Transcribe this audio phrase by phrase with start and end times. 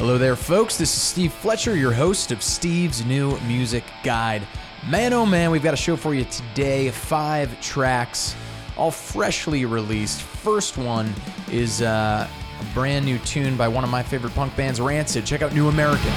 [0.00, 0.78] Hello there, folks.
[0.78, 4.40] This is Steve Fletcher, your host of Steve's New Music Guide.
[4.88, 6.90] Man, oh man, we've got a show for you today.
[6.90, 8.34] Five tracks,
[8.78, 10.22] all freshly released.
[10.22, 11.12] First one
[11.52, 15.26] is uh, a brand new tune by one of my favorite punk bands, Rancid.
[15.26, 16.10] Check out New American.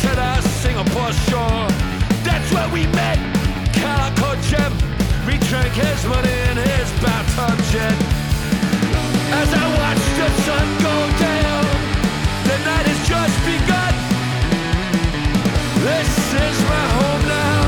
[0.00, 1.66] To the Singapore shore.
[2.24, 3.18] That's where we met
[3.74, 4.72] Calico Jim.
[5.26, 7.96] We drank his money in his bathtub jet.
[9.40, 11.64] As I watched the sun go down,
[12.48, 13.94] the night has just begun.
[15.84, 16.12] This
[16.46, 17.59] is my home now,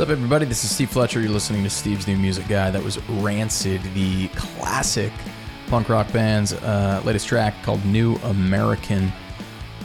[0.00, 0.46] What's up, everybody?
[0.46, 1.20] This is Steve Fletcher.
[1.20, 2.70] You're listening to Steve's New Music Guy.
[2.70, 5.12] That was Rancid, the classic
[5.70, 9.12] punk rock band's uh, latest track called New American.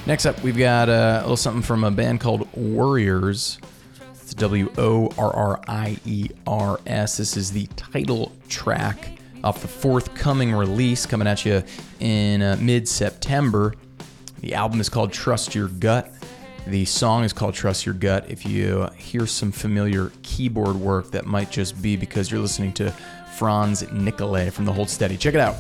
[0.08, 3.60] Next up, we've got uh, a little something from a band called Worriers.
[4.12, 7.18] It's W O R R I E R S.
[7.18, 9.12] This is the title track
[9.44, 11.62] off the forthcoming release coming at you
[12.00, 13.76] in uh, mid September.
[14.40, 16.12] The album is called Trust Your Gut.
[16.66, 18.26] The song is called Trust Your Gut.
[18.28, 22.92] If you hear some familiar keyboard work, that might just be because you're listening to
[23.36, 25.18] Franz Nicolay from The Hold Steady.
[25.18, 25.56] Check it out.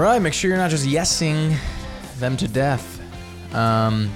[0.00, 1.54] Right, make sure you're not just yesing
[2.20, 3.02] them to death.
[3.54, 4.10] Um,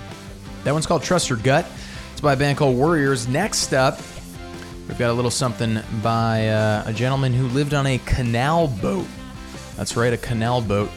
[0.63, 1.67] that one's called Trust Your Gut.
[2.13, 3.29] It's by a band called Worriers.
[3.29, 4.01] Next up,
[4.89, 9.05] we've got a little something by uh, a gentleman who lived on a canal boat.
[9.77, 10.89] That's right, a canal boat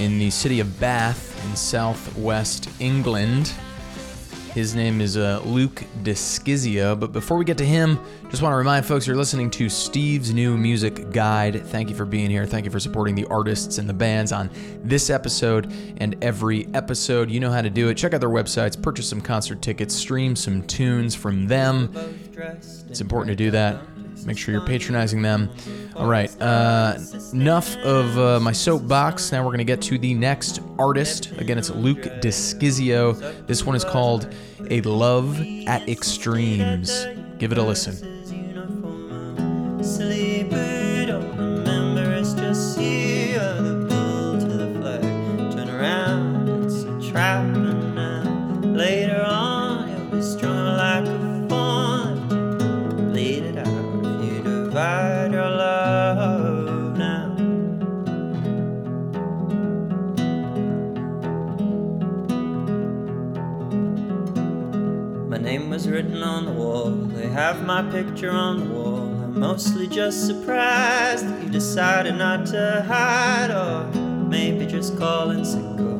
[0.00, 3.52] in the city of Bath in southwest England.
[4.54, 6.98] His name is uh, Luke De-Sciscio.
[6.98, 7.98] But before we get to him,
[8.30, 11.66] just want to remind folks you're listening to Steve's new music guide.
[11.66, 12.46] Thank you for being here.
[12.46, 14.48] Thank you for supporting the artists and the bands on
[14.84, 17.32] this episode and every episode.
[17.32, 17.96] You know how to do it.
[17.96, 21.92] Check out their websites, purchase some concert tickets, stream some tunes from them.
[22.88, 23.82] It's important to do that.
[24.24, 25.50] Make sure you're patronizing them.
[25.96, 26.98] All right, uh,
[27.32, 29.32] enough of uh, my soapbox.
[29.32, 31.32] Now we're going to get to the next artist.
[31.32, 33.46] Again, it's Luke De-Sciscio.
[33.46, 34.32] This one is called
[34.70, 37.06] A Love at Extremes.
[37.38, 38.13] Give it a listen.
[67.34, 69.08] Have my picture on the wall.
[69.24, 73.90] I'm mostly just surprised that you decided not to hide, or
[74.28, 75.98] maybe just call in sick, or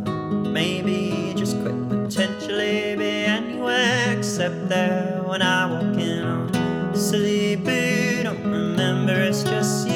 [0.49, 1.75] maybe just quit.
[1.89, 8.23] Potentially be anywhere except there when I walk in silly boo.
[8.23, 9.94] Don't remember it's just you.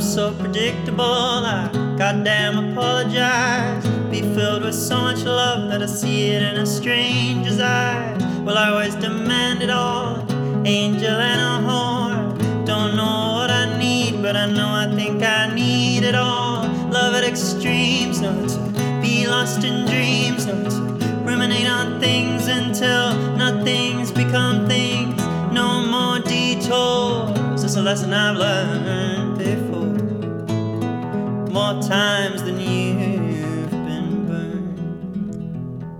[0.00, 3.86] So predictable, I goddamn apologize.
[4.10, 8.20] Be filled with so much love that I see it in a stranger's eyes.
[8.42, 10.26] Well, I always demand it all,
[10.66, 12.66] angel and a whore.
[12.66, 16.66] Don't know what I need, but I know I think I need it all.
[16.90, 18.58] Love at extremes, no to
[19.00, 20.80] be lost in dreams, no to
[21.24, 25.16] ruminate on things until nothing's become things.
[25.52, 27.62] No more detours.
[27.62, 29.69] It's a lesson I've learned before.
[31.60, 35.92] More times than you've been burned.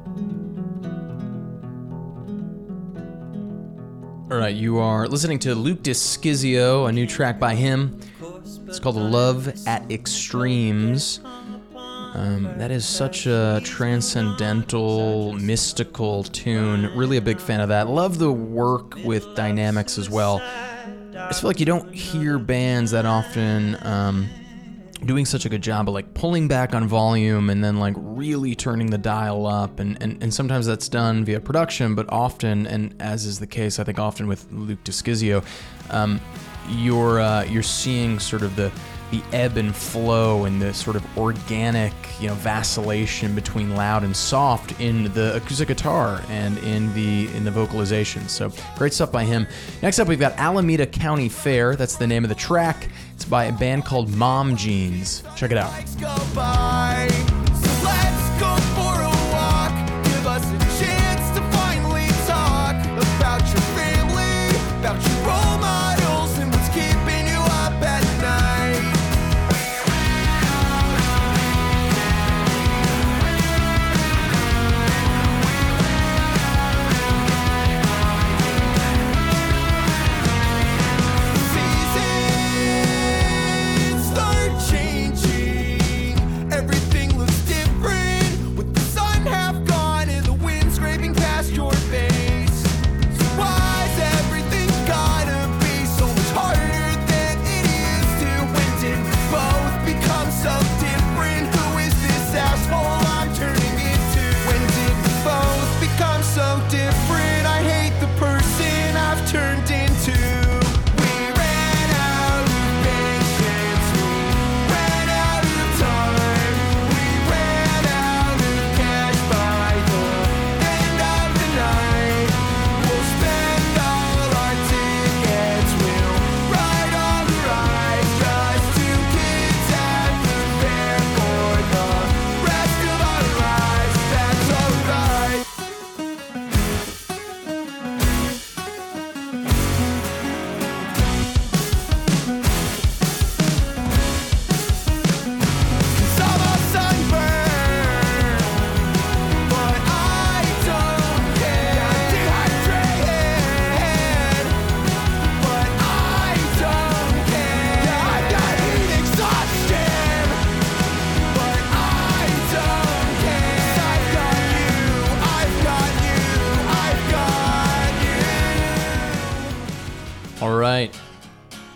[4.32, 8.00] All right, you are listening to Luke De-Sciscio, a new track by him.
[8.66, 11.20] It's called Love at Extremes.
[11.76, 16.90] Um, that is such a transcendental, mystical tune.
[16.96, 17.86] Really a big fan of that.
[17.86, 20.40] Love the work with dynamics as well.
[20.40, 24.26] I just feel like you don't hear bands that often um,
[25.06, 28.54] doing such a good job of like pulling back on volume and then like really
[28.54, 29.80] turning the dial up.
[29.80, 33.78] And, and, and sometimes that's done via production, but often, and as is the case,
[33.78, 35.44] I think often with Luke De-Sciscio,
[35.90, 36.20] um,
[36.68, 38.70] you're uh, you're seeing sort of the
[39.10, 44.16] the ebb and flow and the sort of organic, you know, vacillation between loud and
[44.16, 48.28] soft in the acoustic guitar and in the in the vocalization.
[48.28, 49.46] So great stuff by him.
[49.82, 51.74] Next up, we've got Alameda County Fair.
[51.74, 52.88] That's the name of the track.
[53.20, 55.22] It's by a band called Mom Jeans.
[55.36, 55.70] Check it out.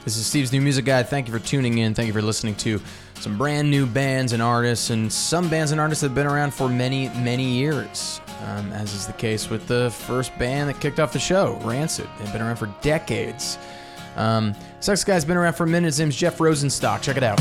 [0.05, 1.09] This is Steve's new music guide.
[1.09, 1.95] Thank you for tuning in.
[1.95, 2.79] Thank you for listening to
[3.21, 6.53] some brand new bands and artists, and some bands and artists that have been around
[6.53, 8.21] for many, many years.
[8.47, 12.07] Um, as is the case with the first band that kicked off the show, Rancid.
[12.19, 13.57] They've been around for decades.
[14.17, 14.55] Um,
[14.87, 15.87] next guy's been around for a minute.
[15.87, 17.01] His name's Jeff Rosenstock.
[17.01, 17.41] Check it out.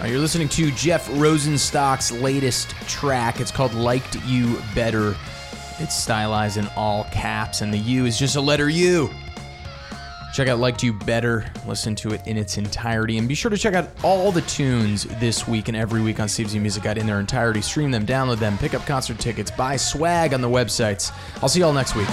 [0.00, 3.40] Uh, you're listening to Jeff Rosenstock's latest track.
[3.40, 5.16] It's called Liked You Better.
[5.80, 9.10] It's stylized in all caps, and the U is just a letter U.
[10.32, 11.50] Check out Liked You Better.
[11.66, 13.18] Listen to it in its entirety.
[13.18, 16.28] And be sure to check out all the tunes this week and every week on
[16.28, 17.60] Steve's Music Guide in their entirety.
[17.60, 21.10] Stream them, download them, pick up concert tickets, buy swag on the websites.
[21.42, 22.06] I'll see you all next week.